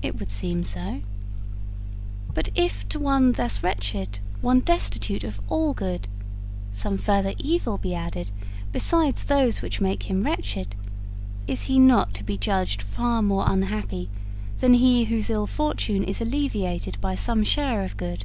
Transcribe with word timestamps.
'It 0.00 0.16
would 0.20 0.30
seem 0.30 0.62
so.' 0.62 1.00
'But 2.32 2.50
if 2.54 2.88
to 2.88 3.00
one 3.00 3.32
thus 3.32 3.64
wretched, 3.64 4.20
one 4.40 4.60
destitute 4.60 5.24
of 5.24 5.40
all 5.48 5.74
good, 5.74 6.06
some 6.70 6.96
further 6.96 7.34
evil 7.36 7.76
be 7.76 7.92
added 7.92 8.30
besides 8.70 9.24
those 9.24 9.60
which 9.60 9.80
make 9.80 10.04
him 10.04 10.20
wretched, 10.22 10.76
is 11.48 11.62
he 11.62 11.80
not 11.80 12.14
to 12.14 12.22
be 12.22 12.38
judged 12.38 12.80
far 12.80 13.22
more 13.22 13.42
unhappy 13.48 14.08
than 14.60 14.74
he 14.74 15.06
whose 15.06 15.30
ill 15.30 15.48
fortune 15.48 16.04
is 16.04 16.20
alleviated 16.20 17.00
by 17.00 17.16
some 17.16 17.42
share 17.42 17.84
of 17.84 17.96
good?' 17.96 18.24